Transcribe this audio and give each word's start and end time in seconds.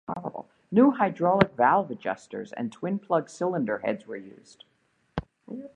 New 0.71 0.89
hydraulic 0.89 1.51
valve 1.55 1.91
adjusters 1.91 2.51
and 2.53 2.71
twin 2.71 2.97
plug 2.97 3.29
cylinder 3.29 3.77
heads 3.85 4.07
were 4.07 4.17
used. 4.17 4.63